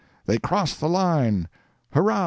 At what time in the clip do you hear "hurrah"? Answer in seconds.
1.93-2.19